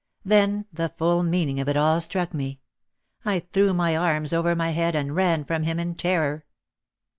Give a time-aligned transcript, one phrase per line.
[0.25, 2.59] Then the full meaning of it all struck me.
[3.23, 6.43] I threw my arms over my head and ran from him in terror.